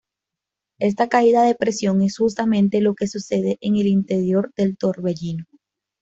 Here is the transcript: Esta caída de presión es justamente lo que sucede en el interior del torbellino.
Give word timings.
Esta 0.79 1.09
caída 1.09 1.43
de 1.43 1.53
presión 1.53 2.01
es 2.01 2.17
justamente 2.17 2.81
lo 2.81 2.95
que 2.95 3.05
sucede 3.05 3.59
en 3.61 3.75
el 3.75 3.85
interior 3.85 4.51
del 4.57 4.75
torbellino. 4.75 5.45